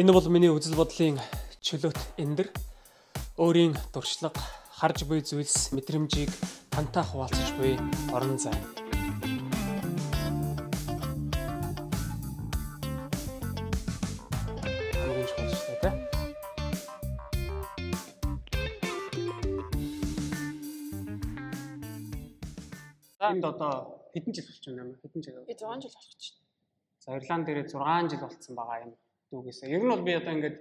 [0.00, 1.20] Энэ бол миний үзэл бодлын
[1.60, 2.48] чөлөөт эндэр
[3.36, 4.32] өөрийн дуршлаг,
[4.80, 6.32] харж буй зүйлс, мэдрэмжийг
[6.72, 7.76] тантай хуваалцаж буй
[8.08, 8.56] орон зай.
[23.20, 24.96] Энд одоо хэдэн жил болчих юм бэ?
[25.04, 25.44] Хэдэн жил?
[25.44, 26.40] Би 6 жил чинь.
[27.04, 28.96] За Ирланд дээрээ 6 жил болцсон байгаа энэ
[29.30, 29.64] дүүгээс.
[29.70, 30.58] Ер нь бол би одоо ингээд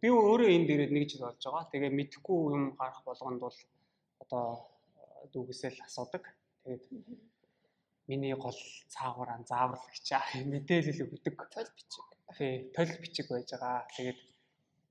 [0.00, 1.72] би өөрөө энэ дээрээ нэг жил болж байгаа.
[1.72, 3.58] Тэгээ мэдхгүй юм гарах болгонд бол
[4.22, 4.44] одоо
[5.32, 6.24] дүүгээсээ л асуудаг.
[6.64, 6.84] Тэгээд
[8.10, 8.58] миний гол
[8.92, 11.36] цаагаараа зааварлагч аа мэдээлэл өгдөг.
[11.54, 12.06] Тол бичиг.
[12.36, 13.88] Тий, тол бичиг байж байгаа.
[13.96, 14.20] Тэгээд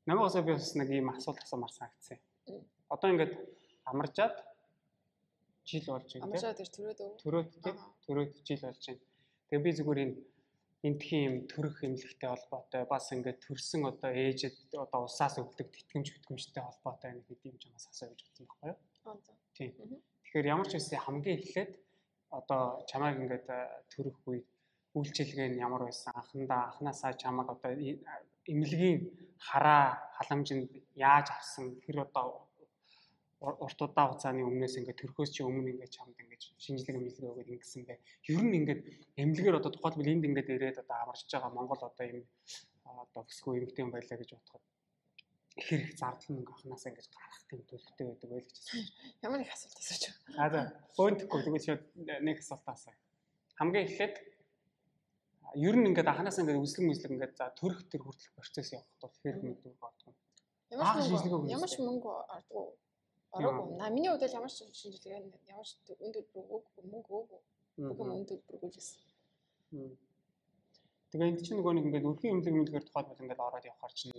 [0.09, 2.17] намайгасаа би бас нэг ийм асуулт асуумар санагдсан.
[2.89, 3.33] Одоо ингээд
[3.85, 4.35] амарчаад
[5.69, 6.25] жил болж байна.
[6.25, 7.13] Амжаа дээр төрөөд өг.
[7.21, 7.75] Төрөөд тий,
[8.05, 9.03] төрөөд жил болж байна.
[9.49, 10.15] Тэгээ би зүгээр энэ
[10.87, 16.63] энтхийн юм төрөх эмнэлэгтэй холбоотой бас ингээд төрсэн одоо ээжэд одоо усаас өвдөг тэтгэмж хөтгөмжтэй
[16.63, 18.77] холбоотой нэг хэд юм чамаас асуу гэж бодсон байхгүй юу?
[19.55, 19.71] Тийм.
[20.23, 21.71] Тэгэхээр ямар ч үсэн хамгийн эхлээд
[22.31, 23.47] одоо чамайг ингээд
[23.91, 24.47] төрөх үед
[24.95, 27.71] үйлчилгээ нь ямар байсан анхандаа анханасаа чамайг одоо
[28.47, 28.99] эмнэлгийн
[29.35, 32.48] хараа халамжинд яаж авсан тэр одоо
[33.39, 37.87] урт удаа хугацааны өмнөөс ингээд төрхөөс чи өмнө ингээд чамд ингээд шинжилгээ мэлгээ өгөөд ингэсэн
[37.87, 37.97] бай.
[38.27, 38.81] Ер нь ингээд
[39.15, 42.27] эмнэлгээр одоо тухайлбал энд ингээд ирээд одоо амарч байгаа Монгол одоо юм
[42.83, 44.63] одоо өсгөө эмгтэй юм байлаа гэж бодоход
[45.55, 48.87] их зардал мөнгө авахнаас ингэж гарах тийм төлөвтэй байдаг байл гэж асууж.
[49.23, 50.43] Ямар их асуулт асууж байгаа.
[50.43, 50.61] Аа за.
[50.99, 51.73] Бөөндөхгүй тэгвэл чи
[52.27, 52.95] нэг асуулт асуу.
[53.55, 54.15] Хамгийн эхлээд
[55.63, 59.15] ер нь ингээд анханаас ингээд үслэг мүслэг ингээд за төрөх төр хүртэлх процесс явахд бол
[59.23, 60.15] хэр мэдвэр бодох юм.
[60.75, 62.67] Ямар ч мөнгө ямар ч мөнгө ардгүй
[63.31, 63.77] ороогүй.
[63.77, 65.21] На миний хувьд ямар ч шинжилгээ
[65.53, 67.41] ямар ч үн төлбөр өгөхгүй мөнгө өгөхгүй.
[67.89, 68.97] Бүх үн төлбөр өгүүлсэн.
[71.09, 74.13] Тэгээ энд чинь нөгөө нэг ингээд өрхийн эмнэлэг мэлгээр тухайлбал ингээд ороод явахаар чинь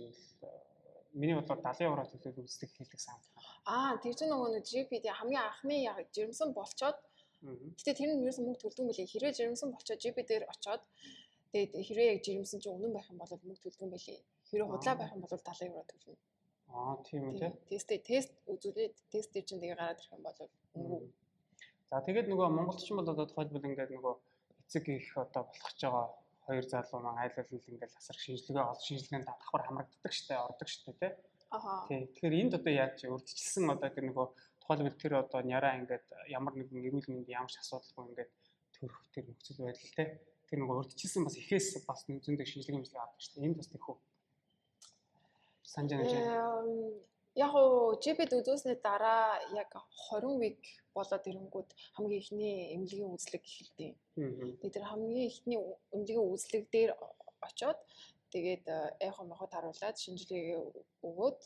[1.13, 3.47] миний бодлоор 70 евро төлөв үзлэг хийлгэх санагдана.
[3.67, 6.99] Аа тэр чинь нөгөө нэг GPD хамгийн анхны яг жирэмсэн болчоод
[7.43, 9.07] гэтээ тэр нь ерөөсөн мөнгө төлдөг юм билий.
[9.11, 10.83] Хэрвээ жирэмсэн болчоод GP дээр очоод
[11.51, 14.19] тэгээд хэрвээ яг жирэмсэн чинь үнэн байх юм бол мөнгө төлдөг юм билий.
[14.47, 16.15] Хэрвээ худлаа байх юм бол 70 евро төлнө.
[16.73, 17.47] Аа тийм үү те.
[17.69, 20.39] Тест тест үзүүлээд тест чинь тэгээ гараад ирэх юм бол
[20.75, 21.07] мөнгө.
[21.91, 24.15] За тэгээд нөгөө монголчин бол одоо тухайлбал ингээд нөгөө
[24.63, 26.07] эцэг их одоо болох ч байгаа
[26.47, 30.91] хоёр залуу маань айл ал ингээл асар шинжилгээ олж шинжилгээнд давхар хамрагддаг штэ ордог штэ
[30.99, 31.11] тий.
[31.51, 31.85] Аха.
[31.91, 32.07] Тий.
[32.15, 34.27] Тэгэхээр энд одоо яаж урдчилсан одоо тэр нөгөө
[34.63, 38.31] тухайлбал тэр одоо няраа ингээд ямар нэгэн эрүүл мэндийн ямар ч асуудалгүй ингээд
[38.79, 40.07] төрөх тэр нөхцөл байдал тий.
[40.47, 43.43] Тэр нөгөө урдчилсан бас ихээс бас зөндөө шинжилгээ хэмжлэг авдаг штэ.
[43.43, 43.95] Энд бас тэхүү.
[45.73, 47.11] Санжаа нэ.
[47.39, 49.71] Яг уу GP-д үзүүлснээр дараа яг
[50.11, 50.59] 20 вик
[50.95, 53.95] болоод ирэнгүүт хамгийн ихний эмнэлгийн үзлэг эхэлдэг.
[54.59, 55.59] Тэгээд тэр хамгийн ихний
[55.95, 56.91] эмнэлгийн үзлэг дээр
[57.47, 57.79] очоод
[58.33, 58.65] тэгээд
[59.07, 60.59] эхо мохот харуулад шинжилгээ
[61.07, 61.39] өгөөд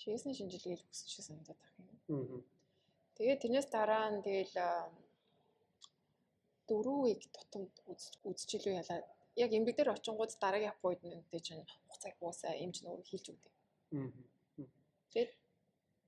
[0.00, 2.44] шийсний шинжилгээ өгсөн шиг санагдаад байна юм.
[3.16, 4.56] Тэгээд тэрнээс дараа нь тэгэл
[6.68, 7.72] дөрөв вик тутамд
[8.28, 9.00] үзчихлөө ялаа.
[9.36, 13.52] Яг эмнэлэг дээр очингууд дараагийн аппоинтменттэй чинь хугацааг уусаа эмч нөгөө хийлж өгдөг.
[15.12, 15.32] Тэгээд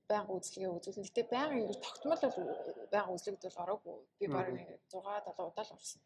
[0.09, 1.05] байнга үзлэгээ үзүүлнэ.
[1.05, 2.37] Гэтэ байнга ингэж тогтмол бол
[2.89, 3.97] байнга үзлэгд бол ороогүй.
[4.17, 4.47] Би баг
[4.89, 6.01] 6 7 удаа л орсон.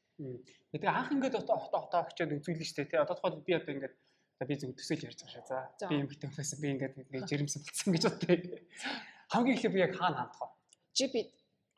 [0.71, 2.91] Тэгээ анх ингээд отоо отоо отоо очиод үзүүлнэ шүү дээ.
[2.91, 3.95] Тэ одоо тухайд би одоо ингээд
[4.43, 5.47] би зөв төсөөл ярьж байгаа шээ.
[5.79, 6.95] За би эмхтэй хүмүүс би ингээд
[7.31, 8.59] жирэмсэн болсон гэж бодъё.
[9.31, 10.47] Хамгийн эхлээд би яг хаана хандах вэ?
[10.97, 11.15] GP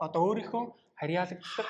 [0.01, 0.63] одоо өөрийнхөө
[0.99, 1.67] харьяалагддаг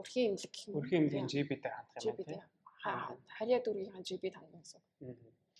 [0.00, 0.74] өрхийн эмнэлэг гэх юм.
[0.82, 2.44] Өрхийн эмнэлгийн GP дээр хандах юм байна.
[2.82, 4.80] Харьяа дүргийн GP хандах гэсэн.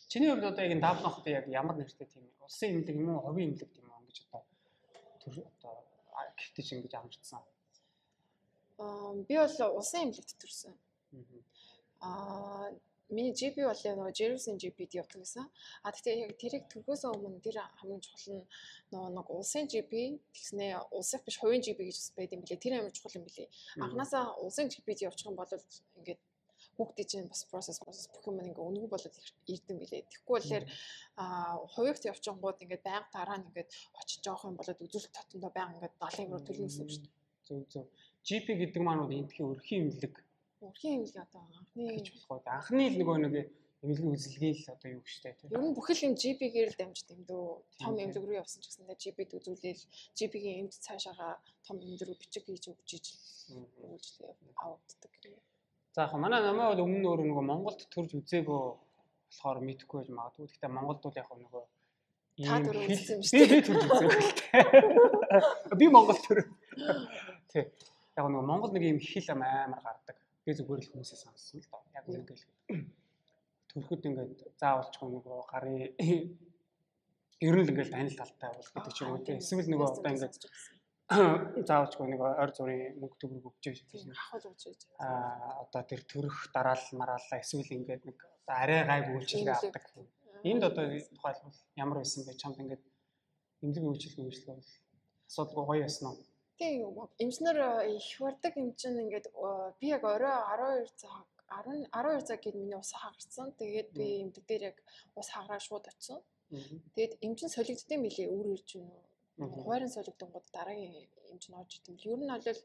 [0.08, 3.24] Чиний хувьд одоо яг энэ даблон хотод яг ямар нэртэй тийм улсын эмнэлэг юм уу,
[3.26, 4.42] хувийн эмнэлэг юм уу гэж одоо
[5.20, 5.74] төр одоо
[6.62, 7.42] чинь ингэж амжирсан.
[8.78, 10.74] Аа би бол улсын эмнэлэгт төрсөн.
[12.00, 12.70] Аа
[13.10, 15.44] миний GP бол нөгөө Jerusalem GP-д явдаг гэсэн.
[15.82, 18.44] А тэгтээ яг тэрийг төрхөөс өмнө тэр хамгийн чухал нь
[18.92, 22.60] нөгөө нэг улсын GP тэгснээ улсах биш хувийн GP гэж бас байд юм билээ.
[22.60, 23.48] Тэр амар чухал юм билээ.
[23.80, 26.20] Анханасаа улсын GP-д явчих юм бол ингээд
[26.78, 29.16] хүүхдээ чинь бас process process бүх юм ингээ өнгө болоод
[29.50, 30.06] ирдэг билээ.
[30.06, 30.64] Тэгэхгүй болохоор
[31.18, 31.24] а
[31.74, 33.66] хувигт явчихгууд ингээ байнга дараа нь ингээ
[34.00, 37.14] очиж жоох юм болоод үзүүлэлт татандаа байнга ингээ 70 евро төлнө гэсэн үг шүү дээ.
[37.46, 37.86] Зөв зөв.
[38.26, 40.14] GP гэдэг маань бол эндхийн өрхийн имлэг.
[40.62, 42.40] Өрхийн имлэг одоо анхны гэж болох уу.
[42.46, 43.34] Анхны л нөгөө нэг
[43.82, 45.54] эмнэлгийн үзэлгийн л одоо юу гэжтэй тийм.
[45.54, 47.46] Ер нь бүхэл юм GP-гээр л дамжд юм дөө.
[47.78, 49.82] Том эмнэлэг рүү явсан ч гэсэндээ GP-д үзүүлээл
[50.18, 53.22] GP-гийн эмд цаашаага том эмнэлэг рүү бичиг хийж өгч ижил
[53.54, 54.06] өгүүлж
[54.58, 55.38] авагддаг юм.
[55.98, 60.46] За яг манай намаа бол өмнө өөр нөгөө Монголд төрж үзээгөө болохоор мэдэхгүй байж магадгүй.
[60.46, 61.62] Гэхдээ Монголд бол яг нөгөө
[62.38, 63.50] Та төрөө үзсэн шүү дээ.
[63.50, 64.10] Би төрж үзсэн.
[65.82, 66.38] Би Монгол төр.
[67.50, 67.66] Тий.
[68.14, 70.14] Яг нөгөө Монгол нэг юм хил амар гардаг.
[70.46, 71.82] Би зүгээр л хүмүүсээс сонссон л доо.
[71.98, 72.46] Яг үнэхээр
[73.74, 75.82] төрөхөд ингээд заавалчгүй нөгөө гарын
[77.42, 80.14] ер нь л ингээд танил талтай бол гэдэг ч юм уу тийм эсвэл нөгөө одоо
[80.14, 80.46] ингээд
[81.68, 84.82] заавалчгүй нэг ойр зүрийн мөнгө төгрөг өгч тийм ахвал өгч байж.
[85.00, 89.84] а одоо тэр төрөх дараал мараалаа эсвэл ингээд нэг арай гайг үйлчилгээ авдаг.
[90.44, 90.84] Энд одоо
[91.16, 92.36] тухайлбал ямар байсан бэ?
[92.36, 92.84] Чамд ингээд
[93.64, 94.72] эмнэлэг үйлчилгээ үйлчлээ бол
[95.28, 96.20] асуудалгүй гоё ясна уу?
[96.60, 96.92] Тийм
[97.24, 97.58] эмчнэр
[97.88, 100.36] их бардаг эмчин ингээд э, би яг орой
[100.84, 103.56] 12 цаг 10 12 цаг гээд миний ус хагарсан.
[103.56, 104.78] Тэгээд би эмдэг дээр яг
[105.16, 106.20] ус хагараа шууд очив.
[106.94, 109.07] Тэгээд эмчин солигдсон мөлий өөр ирж байна уу?
[109.38, 111.94] Хуваарин солигдонгууд дараагийн эмч нь орж идэв.
[112.10, 112.60] Ер нь бол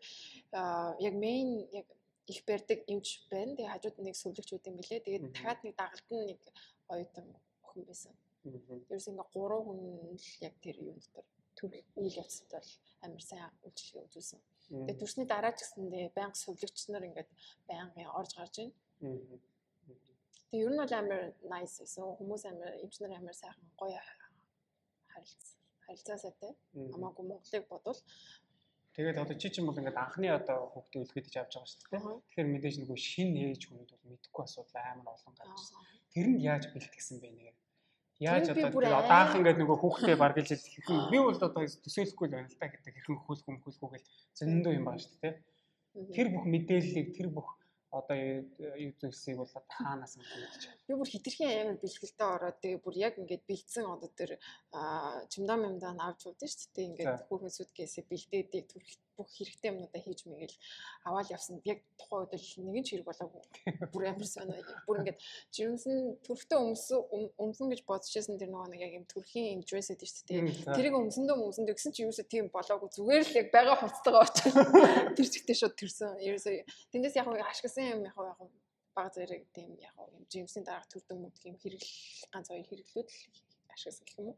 [1.07, 1.49] яг мейн
[1.79, 1.87] яг
[2.25, 3.55] их барьдаг эмч байна.
[3.55, 5.05] Тэгээ хажууд нэг сүлэгч үүд юм билээ.
[5.05, 6.41] Тэгээд дахиад нэг дагалд нь нэг
[6.89, 7.27] оюутан
[7.67, 8.13] охин байсан.
[8.89, 9.79] Тэрс ингээ 3 хүн
[10.17, 11.25] л яг тэр юм дотор
[11.57, 11.71] төр
[12.01, 12.69] үйл явцад бол
[13.05, 14.41] амар сайн үйлчлэгээ үзүүлсэн.
[14.73, 17.29] Тэгээд төрсний дараа ч гэсэндээ байнга сүлэгч нар ингээд
[17.69, 18.73] байнгын орж гарч байна.
[20.49, 21.21] Тэгээ ер нь бол амар
[21.53, 22.17] nice байсан.
[22.17, 24.01] Хүмүүс амар эмчнэр амар сайхан гоё
[25.13, 26.51] харилцаа харилцаа сайтай.
[26.73, 27.99] Хамаагүй Монголыг бодвол
[28.93, 32.01] Тэгээд одоо чи чинь бол ингээд анхны одоо хүүхдээ үлгэдэж авч байгаа шүү дээ.
[32.29, 35.77] Тэгэхээр мэдээж нөгөө шин ээж хүнд бол мэдэхгүй асуудал амар олон гарч ирсэн.
[36.13, 37.57] Тэр нь яаж бэлтгэсэн бэ нэ?
[38.21, 41.09] Яаж одоо одоо анх ингээд нөгөө хүүхдээ баргалж хэлсэн.
[41.09, 44.73] Би бол одоо төсөөлөхгүй л байна л та гэдэг хэрхэн хөлх хүм хөлхүү гэл зөндөө
[44.77, 45.33] юм байна шүү дээ.
[46.13, 47.49] Тэр бүх мэдээллийг тэр бүх
[47.93, 50.73] одоо юу зүйлсийг бол хаанаас нь мэдчих.
[50.89, 54.31] Би бүр хитрхийн амар бэлгэлтэй ороод тэгээ бүр яг ингээд бэлдсэн одоо тэр
[55.29, 56.89] чимдам юмдаа авч удаа шүү дээ.
[56.89, 60.57] Ингээд хүүхэн сүдгээсээ бэлдээдэг төрх бүх хэрэгтэй юмнуудаа хийж мэгээл
[61.05, 61.61] аваад явсан.
[61.63, 63.41] Яг тухайн үед л нэгэн ч хэрэг болоогүй.
[63.93, 64.61] Бүр амар сонио.
[64.87, 65.19] Бүр ингээд
[65.53, 65.95] жирэмсэн
[66.25, 66.99] төрхтөө өмсөн
[67.37, 70.41] өмсөн гэж бодчихсон тэр нөгөө нэг яг юм төрхийн имжвэс гэдэг шүү дээ.
[70.73, 72.89] Тэрийг өмсөндөө өмсөндөө гэсэн чи юусоо тийм болоогүй.
[72.93, 74.53] Зүгээр л яг байгаа хувцастайгаа очиж
[75.17, 76.11] тэр чигтээ шууд төрсөн.
[76.21, 76.55] Ерөөсөө
[76.91, 78.39] тэндээс яг ашигласан юм яг яг
[78.93, 81.93] баг зэрэг тийм яг юм жимсийн дараах төрдөг мөдг юм хэрэгэл
[82.33, 83.21] ганц хоёр хэрэглүүд л
[83.73, 84.37] ашигласан гэх юм уу.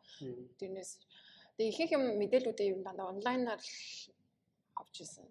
[0.60, 0.92] Тэрнээс
[1.56, 3.62] Тэгээ ихэнх юм мэдээлүүдээ юм дандаа онлайнаар
[4.80, 5.28] авч ирсэн.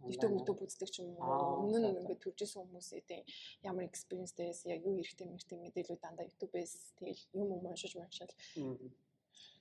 [0.00, 1.68] YouTube YouTube үздэг ч юм уу.
[1.68, 3.22] Өмнө нь ингээд төрж исэн хүмүүсээ тийм
[3.68, 8.32] ямар experience дээс яг юу хэрэгтэй мэртэй мэдээлүүд дандаа YouTube-ээс тэгэл юм юм уншиж уншаал.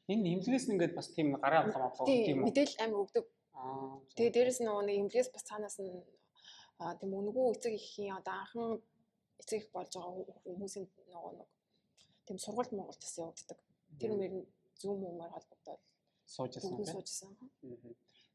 [0.08, 2.48] Энэ имлэгээс нь ингээд бас тийм гараа авлаа гэдэг юм.
[2.48, 3.26] Мэдээлэл амар өгдөг.
[4.16, 5.92] Тэгээ дээрэс нөгөө нэг имлэгээс бас цаанаас нь
[7.00, 8.80] тийм үнгүү эцэг ихийн одоо анхан
[9.44, 11.50] эцэг их болж байгаа хүмүүсийн нөгөө нэг
[12.26, 13.60] тийм сургалт Монголд бас явагддаг.
[14.00, 14.48] Тэр мөр
[14.80, 15.82] зүүм өмөр холбогдоод
[16.24, 16.86] сууж ирсэн.
[16.88, 17.32] Сууж ирсэн.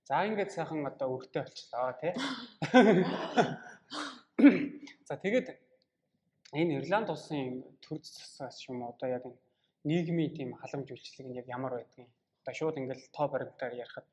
[0.08, 2.12] За ингээд сайхан одоо өртөө болчлоо тий.
[5.08, 5.48] За тэгээд
[6.52, 9.24] энэ Ирланд улсын төр засаас юм одоо яг
[9.88, 12.12] нийгмийн тийм халамж үйлчлэг нь яг ямар байдгийг
[12.44, 14.06] одоо шууд ингээд тоо баримтаар ярихад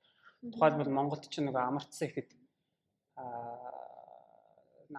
[0.53, 2.29] тухайлбал Монголд ч нэг амарцсан ихэд
[3.19, 3.81] аа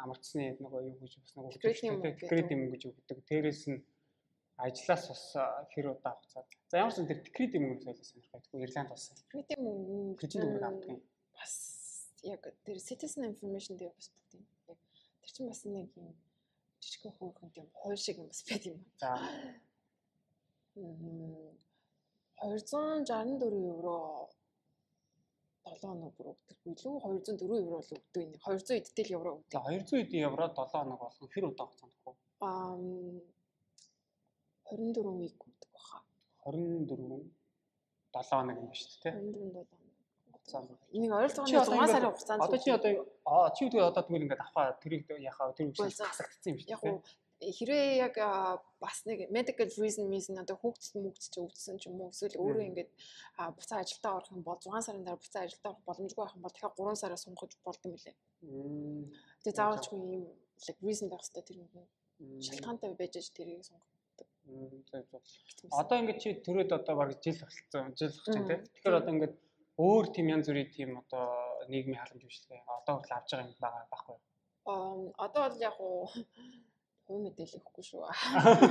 [0.00, 3.18] амарцсны нөгөө юу гэж бас нэг кредит юм гэж өгдөг.
[3.28, 3.84] Тэрээс нь
[4.62, 5.23] ажлаас бас
[5.75, 6.47] хэр удаа хугацаа.
[6.70, 9.05] За ямар ч тэр кредит мөнгө соёлоо сонирхох байхгүй Ирланд бас.
[9.32, 11.00] Кредит мөнгө кредит мөнгө авдаг юм.
[11.35, 11.55] Бас
[12.23, 14.44] яг тэр citizen information дээр бас бүгд юм.
[14.70, 14.79] Яг
[15.23, 16.14] тэр чинь бас нэг юм
[16.82, 18.79] жижигхэн хөөрхөнд юм хууль шиг юм бас байт юм.
[19.03, 19.11] За.
[20.75, 23.97] 264 евро
[25.67, 28.32] 7 хоног бүр өгдөггүй лүү 204 евро л өгдөг юм.
[28.47, 29.53] 200 эдтэл евро өгдөг.
[29.55, 32.11] За 200 евро 7 хоног болгон хэр удаа хугацаанд вэ?
[32.47, 32.75] Аа
[34.72, 35.98] 24 week гэдэг баха.
[36.46, 37.25] 24
[38.12, 39.14] 7 хоног юм шүү дээ.
[39.20, 39.66] 24
[40.49, 40.78] 7 хоног.
[40.97, 42.92] Энийг ойролцоогоо 6 сарын хугацаанд одоо чи одоо
[43.26, 46.97] аа чи тэгээ одоо тэгвэл ингээд авах тэрийг яхаа тэр үгс хасагдсан юм шүү дээ.
[46.97, 47.04] Яг
[47.42, 48.14] хэрвээ яг
[48.78, 52.64] бас нэг medical reason reason одоо хүүхдс мөгц ч өвдсөн ч юм уу эсвэл өөрөө
[52.70, 52.90] ингээд
[53.56, 56.54] буцаа ажилдаа орох юм бол 6 сарын дараа буцаа ажилдаа орох боломжгүй байх юм бол
[56.54, 58.14] дахиад 3 сараа сунгаж болдсон мөлий.
[59.42, 60.25] Тэгээ заавалчгүй юм
[60.66, 61.73] like reason байх хэрэгтэй тэр нэг
[62.47, 63.91] шалтгаантай байж аж тэрийг сунгах
[65.72, 68.61] Одоо ингээд чи төрөөд одоо баг жил болсон, жил болох чинь тийм.
[68.66, 69.34] Тэгэхээр одоо ингээд
[69.78, 71.25] өөр тийм янз бүрийн тийм одоо
[71.72, 74.22] нийгмийн халамж үйлчлэгээ одоо хүртэл авч байгаа юм байгаа байхгүй юу?
[74.68, 76.11] Аа одоо бол яг уу
[77.06, 78.02] хувь мэдээлэл өгөхгүй шүү.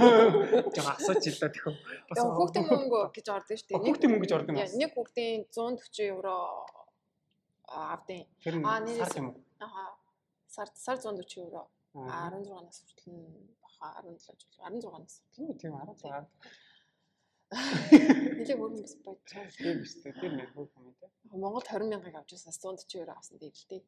[0.75, 1.79] Жог асууж ил да тэгвэл.
[2.09, 3.83] Бас хүүхдийн мөнгө гэж ордог шүү дээ.
[3.85, 4.79] Хүүхдийн мөнгө гэж ордог юм байна.
[4.81, 6.35] Нэг хүүхдийн 140 евро
[7.67, 8.23] авдیں۔
[8.63, 9.27] Аа нэрээс юм?
[9.59, 9.89] Аа
[10.47, 11.67] сар сар 140 евро.
[11.95, 13.19] 16-наас хүртэл
[13.81, 15.15] баха 17 жил 16-наас.
[15.33, 16.05] Тийм тийм 16.
[17.51, 19.51] Нилээ хөрөн бас бодчихсон.
[19.57, 20.13] Тийм биш үү?
[20.21, 21.09] Тэр нэг хөрх юм тий.
[21.33, 23.81] Монголд 20 мянгаг авч яснаас 140 евро авсан дээ л дээ.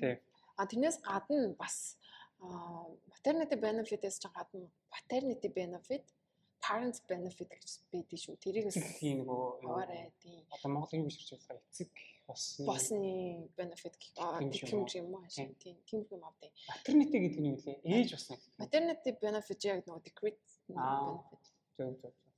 [0.00, 0.16] Тийм.
[0.56, 1.98] А тэрнээс гадна бас
[3.12, 6.04] maternity benefit-ээс ч гадна paternity benefit
[6.62, 8.36] parents benefit гэж байдаг шүү.
[8.38, 10.42] Тэрийг бас тийм нөгөө аваарай тийм.
[10.54, 14.12] Одоо Монгол юу гэж хэлж байгаа эцэг босны босны benefit гэх
[14.96, 15.26] юм уу?
[15.28, 15.76] Тийм.
[15.88, 16.50] тийм юм авдаг.
[16.70, 17.72] maternity гэдэг нь юу вэ?
[17.84, 18.36] Ээж босны.
[18.62, 20.38] Maternity benefit яг нөгөө decreed
[20.68, 21.44] benefit.
[21.76, 22.12] Зөв зөв.
[22.12, 22.32] зөв.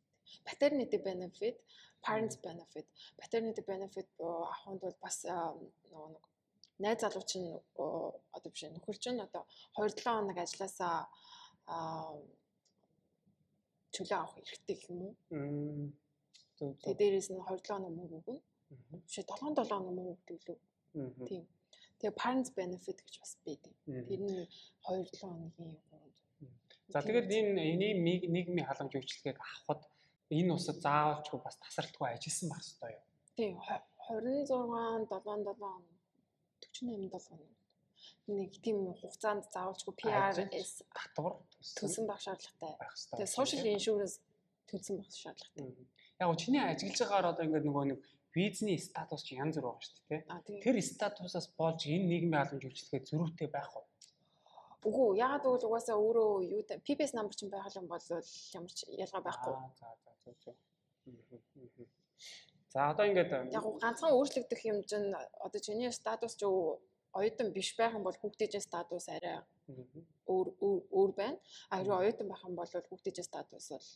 [0.49, 1.57] Paternity benefit,
[2.03, 2.87] parents benefit.
[3.21, 6.25] Paternity benefit боо ахуйд бол бас нөгөө нэг
[6.83, 9.45] найз залууч нь оо, одоо биш нөхөр чинь одоо
[9.79, 11.07] 2-7 хоног ажилласаа
[11.71, 12.19] аа
[13.95, 14.37] чөлөө авах
[14.67, 15.15] гэх юм уу?
[16.59, 16.95] Зөв зөв.
[16.99, 18.41] дээрээс нь 2-7 хоног мөнгө өгнө.
[18.75, 19.01] Мгм.
[19.07, 20.59] Биш 7-7 хоног мөнгө өгдөг лөө.
[21.29, 21.45] Тийм.
[21.99, 23.73] Тэгээ parents benefit гэж бас байдаг.
[24.09, 24.47] Тэр нь
[24.85, 26.13] 2-7 хоногийн хугацаанд.
[26.93, 29.83] За тэгээд энэ энэ нийг- нийгмийн халамж үйлчлэгийг авахд
[30.31, 33.05] энэ усад заавалчгүй бас тасралтгүй ажилласан байх хэрэгтэй юу?
[33.37, 34.47] Тийм 26
[35.09, 35.09] 77
[36.71, 37.39] 48 7
[38.29, 41.35] нэг тийм хугацаанд заавалчгүй PRS Татвар
[41.79, 42.73] төлсөн байх шаардлагатай.
[43.17, 44.15] Тэгээ social insurance
[44.69, 45.73] төлсөн байх шаардлагатай.
[46.21, 48.01] Яг гоо чиний ажиллаж байгаагаар одоо ингээд нөгөө нэг
[48.35, 50.61] визний статус чи янз бүр байгаа шүү дээ.
[50.65, 53.87] Тэр статусаас болж энэ нийгмийн халамж үйлчлэгээ зөрүүтэй байх уу?
[54.85, 58.03] Үгүй ягаад гэвэл угаасаа өөрөө юу PPS number чинь байх юм бол
[58.59, 59.55] ямар ч ялгаа байхгүй.
[59.81, 59.89] За
[60.45, 60.53] за
[61.07, 61.87] мгм.
[62.75, 65.15] За одоо ингээд Яг ганцхан өөрчлөгдөх юм чинь
[65.47, 66.79] одоо чиний статус ч өө-
[67.15, 69.39] оюутан биш байх юм бол хүүхдийн статус арай
[70.27, 71.39] өөр өөр- байна.
[71.71, 73.89] А хэрэг оюутан байх юм бол хүүхдийн статус бол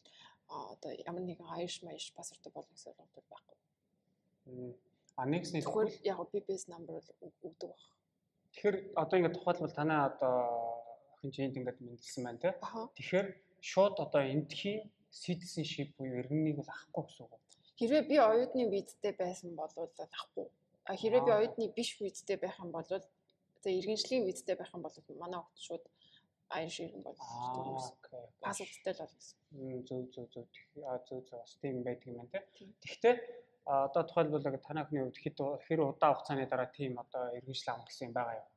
[0.73, 3.57] одоо ямар нэгэн аяш маяш паспорт болох гэсэн бол байхгүй.
[5.19, 7.83] А нэгснээ Тэгвэл яг нь PPS number бол өг- өгдөг баг.
[8.55, 10.35] Тэгэхээр одоо ингээд тухайлбал танай одоо
[11.19, 12.50] охин чинь энд ингээд мэдлсэн байна те.
[12.97, 13.28] Тэгэхээр
[13.61, 17.43] шууд одоо эндхийн citizenship буюу иргэнийг бол авахгүй гэсэн үг.
[17.78, 20.47] Хэрвээ би оюутны визтэй байсан бол авахгүй.
[20.87, 23.02] А хэрвээ би оюутны биш визтэй байх юм бол за
[23.67, 25.83] иргэншлийн визтэй байх юм бол манай огт шууд
[26.55, 28.23] аяш иргэн бол Аа, окей.
[28.40, 29.83] паспорттай л болно.
[29.83, 30.47] Зөв зөв зөв.
[30.87, 31.38] Аа зөв зөв.
[31.43, 32.40] Бас тийм байдаг юм байна те.
[32.55, 32.71] Тийм.
[33.68, 38.14] Одоо тухайлбал танай охины хувьд хэд хэр удаа хугацааны дараа тийм одоо иргэншил амгалсан юм
[38.16, 38.48] байгаа юу?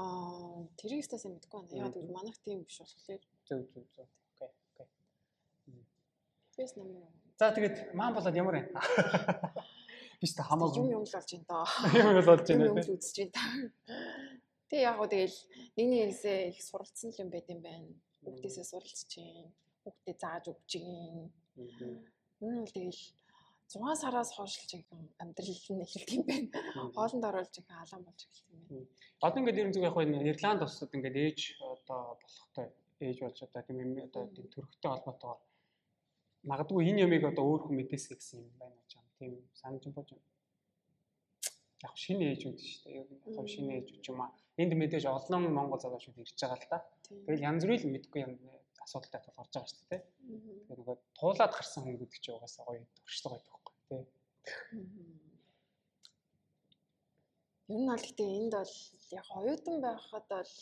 [0.00, 1.84] Аа тэрийг стасаа мэдгүй байна.
[1.84, 4.08] Яг гэвэл манайх тийм биш болохоор Зөв зөв зөв.
[4.32, 4.50] Окей.
[4.72, 4.88] Окей.
[6.56, 7.04] PPS number
[7.36, 8.80] За тэгээд маан болоод ямар байна?
[10.20, 10.88] Биш та хамаагүй.
[10.88, 11.68] юм юм л болж байна даа.
[12.00, 13.68] юм бол болж байна юм л үзэж байна.
[14.72, 15.36] Тэг яг гоо тэгэл
[15.76, 17.92] нэг нэгнээсээ их суралцсан л юм байт юм байна.
[18.24, 19.52] Хүүхдээсээ суралцж чинь,
[19.84, 21.28] хүүхдээ зааж өгч чинь.
[22.40, 23.02] Нь бол тэгэл
[23.66, 26.48] 6 сараас хойш л жинхэнэ амьдрал нь эхэлт юм байна.
[26.94, 28.86] Хоолнд оруулж жинхэнэ алан болж эхэлт юм байна.
[29.26, 31.40] Одоо ингээд ерөн зүг яг энэ Ирланд улсад ингээд ээж
[31.74, 32.66] одоо болохтой
[33.02, 35.40] ээж болж одоо тийм юм одоо тийм төрхтэй холбоотойгоор
[36.50, 39.10] магадгүй энэ ямиг одоо өөр хүн мэдээсэй гэсэн юм байна гэж байна.
[39.18, 40.30] Тийм санаж бож байна.
[41.86, 42.94] Яг шинэ ээжүүд шүү дээ.
[43.02, 44.30] Яг нь яг шинэ ээжүүд юм аа.
[44.62, 46.78] Энд мэдээж олон Монгол залуучууд ирж байгаа л да.
[47.26, 48.32] Тэгэл янз бүрийн мэдгүй юм
[48.84, 50.02] асуудалтай тулгарч байгаа шүү дээ.
[50.70, 53.55] Тэгээ нөгөө туулаад гарсан хүн гэдэг чинь угаасаа гоё туршлагатай байдаг
[53.88, 54.02] тий.
[57.72, 58.74] Ер нь бол гэтээ энд бол
[59.18, 60.54] яг оюутан байхад бол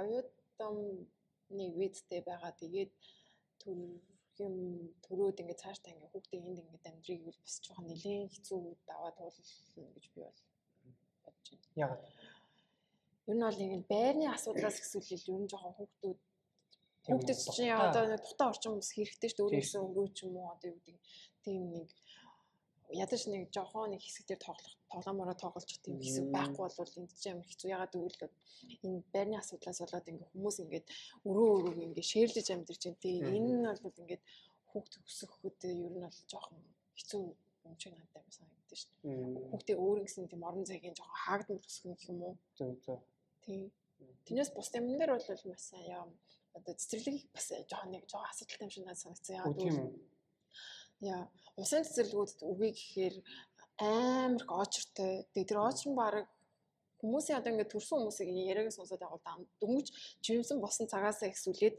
[0.00, 2.52] оюутаны визтэй байгаа.
[2.60, 2.92] Тэгээд
[3.60, 3.78] төр
[4.46, 4.54] юм
[5.04, 8.58] төрөөд ингээд цаашдаа ингээд хүүхдээ энд ингээд амьдрыг бол бас жоохон нэлээд хэцүү
[8.90, 9.42] даваа туулна
[9.94, 10.40] гэж би бол
[11.24, 11.76] бодож байна.
[11.84, 11.92] Яг
[13.28, 16.18] Ер нь бол ингээд байрны асуудлаас эсвэл ер нь жоохон хүүхдүүд
[17.12, 17.20] үү,
[17.52, 19.60] чинь одоо нэг тухтай орчин хүмүүс хэрэгтэй шүү дээ.
[19.60, 20.96] Өөрөөсөө өнгөө ч юм уу одоо юу гэдэг
[21.44, 21.88] тийм нэг
[22.90, 27.32] ядаж нэг жоохон нэг хэсэг дээр тоглох тоглоомороо тоглож тийм хэсэг байхгүй бол энд чинь
[27.36, 27.68] амар хэцүү.
[27.68, 28.32] Ягаад гэвэл
[28.84, 30.86] энэ байрны асуудлаас болоод ингээ хүмүүс ингээд
[31.28, 33.02] өрөө өрөөг ингээ шээрлэж амьдэрч байна.
[33.04, 34.22] Тийм энэ нь бол ингээд
[34.72, 36.60] хүүхд өсөхөд ер нь бол жоохон
[36.96, 37.22] хэцүү
[37.68, 38.82] юм шиг надад амар дээ.
[39.04, 42.34] Мм, Хүүхдээ өөр гэсэн тийм орон зайгийн жоохон хаагдмар өсгөх гэх юм уу.
[42.56, 43.00] Зөв зөв.
[43.44, 43.68] Тийм.
[44.24, 46.04] Тэрнээс бус юм дээр бол маш сайн яа
[46.56, 49.36] одоо цэцэрлэг бас жоохон нэг жоохон асуудалтай юм шиг надад санагдсан.
[49.36, 49.76] Яа тийм?
[51.00, 51.22] Яа
[51.56, 53.16] усан цэцэрлэгүүд үгүй гэхээр
[53.78, 55.12] амар их очертой.
[55.32, 56.26] Тэгээ тэр очер нь баг
[56.98, 59.38] хүмүүсийн одоо ингээд төрсэн хүмүүсийг яриаг сонсоод байгаа даа.
[59.62, 59.86] Дөнгөж
[60.24, 61.76] жирэмсэн босон цагаасаа ихсүүлээд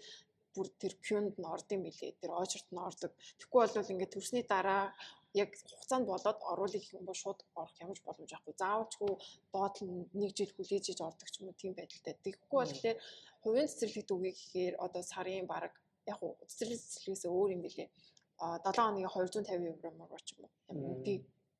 [0.56, 2.20] бүр тэр пюнд нь орд юм билээ.
[2.22, 3.12] Тэр очерт нь ордог.
[3.38, 4.96] Тэгэхгүй бол ингээд төрсний дараа
[5.38, 8.54] яг хугацаанд болоод оруулах юм бол шууд орох ямар боломж байхгүй.
[8.58, 9.14] Заавалчгүй
[9.54, 12.16] доод нь нэг жил хүлээж иж ордог ч юм уу тийм байдалтай.
[12.26, 13.00] Тэгэхгүй бол тэгэхээр
[13.44, 15.74] хувийн цэцэрлэгт үгүй гэхээр одоо сарын баг
[16.10, 17.90] яг уу цэцэрлэг цэцэрлэгээс өөр юм билээ.
[18.40, 21.04] А 7 хоногийн 250 евро мөр ч юм уу.
[21.04, 21.14] Би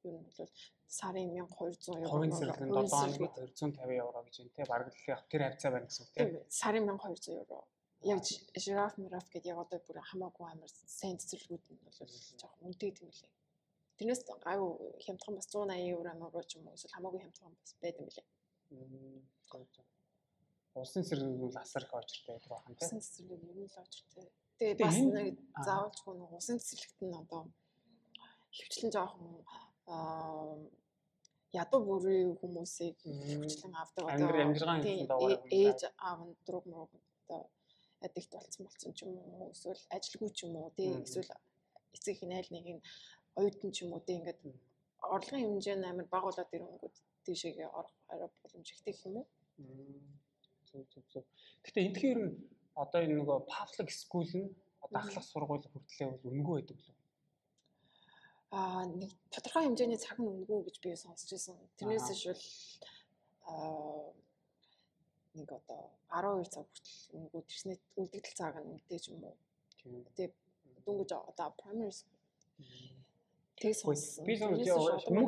[0.04, 0.50] ер нь бол
[0.88, 2.10] сарын 1200 евро.
[2.10, 4.62] Хувийн нь хувийн 7 хоног цэцэрлэгэд 250 евро гэж юм те.
[4.72, 6.24] Бараг л яг тэр хавцаа байна гэсэн үг те.
[6.50, 7.60] сарын 1200 евро.
[8.02, 11.98] Яг жи- жираф мираф гэдэг яг одоо бүр хамаагүй амар сайн цэцэрлэгүүд нь бол
[12.40, 13.32] жоохон үнэтэй юм лээ.
[14.00, 14.72] Тэрнээс гайгүй
[15.04, 18.28] хямдхан бас 180 евро мөр ч юм уу эсвэл хамаагүй хямдхан бас байдаг юм лээ.
[20.80, 22.86] Улсын цэцэрлэг нь асар их очиртай байдаг байна те.
[22.88, 24.28] Усан цэцэрлэг ер нь л очиртай.
[24.60, 25.64] Тэгээ бас нэг Аа.
[25.68, 27.42] заавалчгүй нэг усан цэцэрлэгт нь одоо
[28.58, 29.28] хөвчлэн жоохон
[31.62, 34.04] ядуу бүрийн хүмүүсийг хүчлэн авдаг.
[34.06, 36.92] Дагавар ээ- ээж аав нь дөрөв мөрөг
[37.26, 37.42] одоо
[38.06, 41.32] аддикт болсон болсон ч юм уу эсвэл ажилгүй ч юм уу тий эсвэл
[41.96, 42.82] эцэг их найл нэг нь
[43.40, 44.40] оюутан ч юм уу тий ингээд
[45.16, 49.28] орлогын хэмжээ нь амар бага болоод ирэнгүүт тийшээгээ орох арай боломж ихтэй гэх юм уу?
[50.70, 51.26] Зөв зөв зөв.
[51.66, 52.36] Гэтэ эндхийн ер нь
[52.84, 54.48] одоо энэ нөгөө public school нь
[54.86, 56.96] одоо ахлах сургууль хүртлэе бол үнэгүй байдаг лөө.
[58.58, 61.56] аа нэг тодорхой хэмжээний цаг нь өнгөө гэж би сонсч байсан.
[61.78, 62.14] Тэрнээс Аа.
[62.16, 62.44] иш бол
[63.52, 64.10] аа
[65.38, 69.38] нэг одоо 12 цаг хүртэл өнгөө тэрснээ үлдэгдэл цаг нь мэдээж юм уу.
[69.78, 70.32] Тийм.
[70.86, 72.18] Дөнгөж одоо primary school
[73.60, 74.26] тэг Хөөе, сонссон.
[74.26, 74.56] Би зөв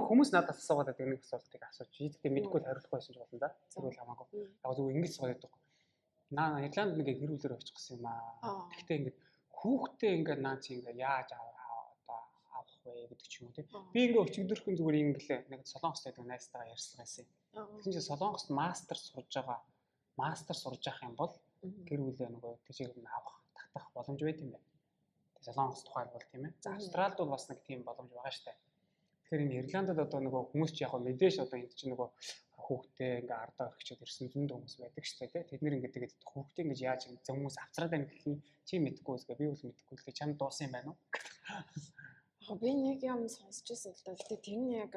[0.10, 1.92] хүмүүс надад асуугаад байдаг нэг асуултыг асууж.
[2.00, 2.66] Ийдтэй мэдгүй Мм.
[2.66, 3.50] хариулахгүй байсан ч болно да.
[3.76, 4.28] Тэгвэл хамаагүй.
[4.66, 5.52] Яг зөв ингэж байдаг.
[6.32, 8.72] Наа Ирланд нэг гэр бүлээр очих гэсэн юм аа.
[8.72, 9.18] Гэхдээ ингээд
[9.60, 11.44] хүүхдээ ингээд наа чи ингээд яаж аа
[11.92, 12.20] одоо
[12.56, 13.68] авах вэ гэдэг ч юм уу тийм.
[13.94, 17.26] Би ингээд өчигдөрхөн зүгээр инглээ нэг солонгост байдаг найзтайгаа ярьсан байсан.
[17.60, 17.68] Аа.
[17.84, 19.60] Тэгин чинь солонгост мастер сурж байгаа.
[20.16, 21.34] Мастер сурж явах юм бол
[21.88, 24.68] гэр бүлээ нөгөө тийшээ нь авах татах боломж байт юм байна.
[25.36, 26.54] Тэгээ солонгос тухай бол тийм ээ.
[26.64, 26.70] За.
[26.80, 28.56] Австралид бол бас нэг тийм боломж байгаа штэ.
[29.32, 32.10] Тэгэхээр энэ Ирландд одоо нөгөө хүмүүс ч яг мэдээж одоо энд чинь нөгөө
[32.66, 35.44] хүүхдээ ингээ ардаа өргөчөд ирсэн зөнд хүмүүс байдаг штэ тий.
[35.50, 38.36] Тэд нэр ингээ тэгээд хүүхдээ ингээ яаж зөв хүмүүс авцраад байна гэх юм
[38.68, 40.98] чи мэдэхгүй үсгээ би бол мэдэхгүй л чам дуусан юм байна уу?
[42.50, 44.18] Аа би нэг юм сонсч байсан л да.
[44.18, 44.94] Гэтэ тэр нь яг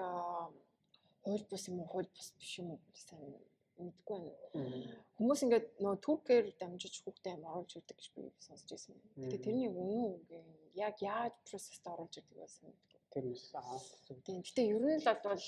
[1.24, 3.36] хууль бус юм уу, хууль бус биш юм уу сайн
[3.78, 4.18] мэдгүй
[4.54, 4.96] байна.
[5.16, 8.94] Хүмүүс ингээд нөгөө туркээр дамжиж хүүхдээ юм оруулж ирдэг гэж би сонсч байсан.
[9.16, 9.30] Мгм.
[9.44, 10.46] тэрний үнэн гэх
[10.86, 12.93] яг яаж процессд оруулж ирдэг сайн мэдгүй.
[13.14, 14.18] Тэр нь аа зөв.
[14.26, 14.42] Тийм.
[14.42, 15.44] Гэтэ ер нь л бол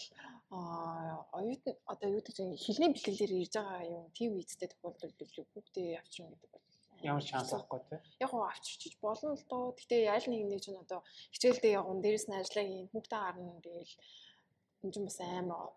[0.55, 5.99] аа оюутан одоо юу гэж хэлний бэлтгэлээр ирж байгаа юм тийм үедтэй тохиолдолд л хүүхдээ
[5.99, 6.65] авчрна гэдэг бол
[7.03, 8.01] Ямар шанс авахгүй тий.
[8.25, 9.75] яг гоо авчирчиж болно л доо.
[9.79, 11.01] Гэтэ аль нэг нэг чинь одоо
[11.35, 13.95] хичээлдээ явган дээрэс нь ажиллаа хийн хүүхдээ гарна гээл
[14.83, 15.75] энэ чинь бас амар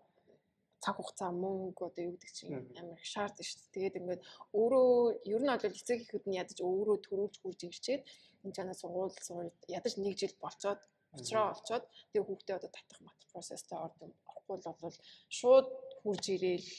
[0.84, 3.74] цаг хугацаа мөнгө одоо юу гэдэг чинь амар их шаардсан шүү дээ.
[3.76, 4.22] Тэгээд ингээд
[4.60, 4.90] өөрөө
[5.34, 8.02] ер нь бол эцэг ихэд нь ядаж өөрөө төрүүлж хурж ирчээд
[8.44, 10.82] энэ чанаа сургууль сураад ядаж нэг жил болцоод
[11.18, 14.98] Учраа олцоод тэгээ хүүхдээ одоо татах мат процесстэй ордог орохгүй л бол
[15.30, 15.68] шууд
[16.06, 16.70] хурж ирээл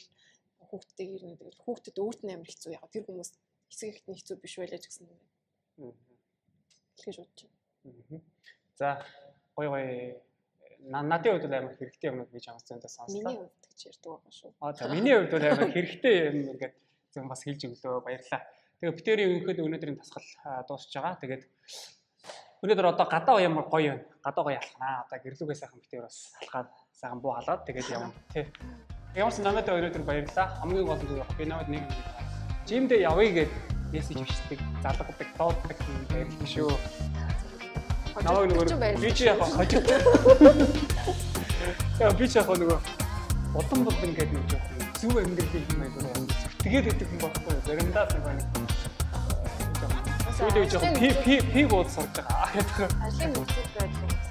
[0.71, 3.31] хүүхдээ ирнэ тэгэл хүүхдэд өөрт нь амар хэцүү яг тэр хүмүүс
[3.75, 5.07] эцэг ихт нь хэцүү биш байлаа ч гэсэн
[5.81, 5.95] Мгм.
[7.01, 7.41] хэлхэж бодож
[7.83, 8.21] байна.
[8.79, 8.89] За
[9.57, 9.87] гой гой
[10.93, 13.35] на- надын хувьд бол амар хэрэгтэй юмнууд би чамаас зөндөө Миний сонслоо.
[13.51, 14.51] хувьд гэж ярьдаг байгаа шүү.
[14.63, 16.75] Аа за миний хувьд бол амар хэрэгтэй юм ингээд
[17.13, 18.41] зөв бас хэлж өглөө баярлаа.
[18.81, 21.17] Тэгээ битэрийн өнөхөд өнөөдрийн тасгал аа, дуусч байгаа.
[21.21, 21.43] Тэгээд
[22.61, 24.01] өнөөдөр одоо гадаа ямар гоё юм.
[24.21, 25.05] Гадаа гоё алхнаа.
[25.09, 28.45] Одоо гэрлүүгээ сайхан битэр бас алхаад сайхан буу халаад тэгээд явна тий.
[29.17, 30.47] Ямар ч намайг өнөөдөр баярлаа.
[30.61, 31.09] Хамгийн гол нь
[31.41, 31.85] би намайг нэг
[32.69, 33.53] жимдээ явъя гэд
[33.93, 36.71] мессеж бичдэг, залгадаг, дооддаг юм баярлалаа шүү.
[38.29, 39.81] Намайг нөгөө би чи яг хожиг.
[42.01, 42.79] Яа би чи яг нөгөө
[43.57, 44.69] удам будам гэдэг нэг жоох
[45.01, 45.89] зүв амьдралын юм аа.
[46.61, 47.57] Тэгээд идэх юм багхгүй.
[47.65, 48.45] Заримдаа нэг байна.
[50.41, 52.49] Үгүй жоох пи пи пи бод сурж байгаа.
[53.05, 54.31] ажлын нөхцөл байдал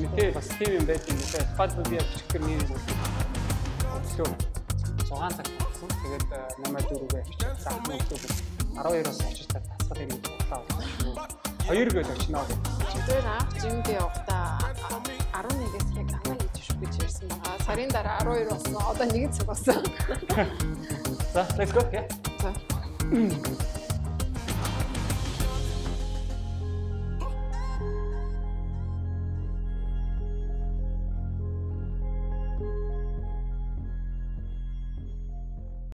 [0.00, 1.56] мэдээ бас тийм юм байдаг юм байна.
[1.58, 2.80] Бад би яг чигтэр нэг юм.
[3.96, 4.30] Өглөө
[5.10, 5.88] 6 цаг болсон.
[6.02, 6.24] Тэгээд
[6.64, 7.22] намайг дөрөвөө
[7.62, 8.18] сахны өглөө
[8.80, 10.10] 12-оос очиж тасгал юм
[10.50, 11.26] боллоо.
[11.66, 12.44] Хоёр гээд очино.
[13.06, 14.58] Тэр анх жимд явахдаа
[15.38, 17.56] 11-ээс яг анаа хийж шүү гэж ярьсан байгаа.
[17.66, 18.74] Сарын дараа 12 болсон.
[18.90, 19.82] Одоо 1 цаг болсон.
[21.34, 21.82] За, let's go.
[22.42, 22.50] За.